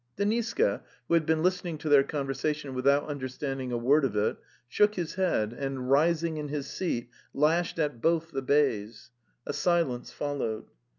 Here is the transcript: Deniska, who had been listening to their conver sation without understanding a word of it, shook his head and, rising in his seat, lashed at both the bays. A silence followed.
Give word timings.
Deniska, 0.17 0.81
who 1.07 1.13
had 1.13 1.27
been 1.27 1.43
listening 1.43 1.77
to 1.77 1.87
their 1.87 2.03
conver 2.03 2.31
sation 2.31 2.73
without 2.73 3.07
understanding 3.07 3.71
a 3.71 3.77
word 3.77 4.03
of 4.03 4.15
it, 4.15 4.37
shook 4.67 4.95
his 4.95 5.13
head 5.13 5.53
and, 5.53 5.91
rising 5.91 6.37
in 6.37 6.47
his 6.47 6.65
seat, 6.65 7.07
lashed 7.35 7.77
at 7.77 8.01
both 8.01 8.31
the 8.31 8.41
bays. 8.41 9.11
A 9.45 9.53
silence 9.53 10.11
followed. 10.11 10.71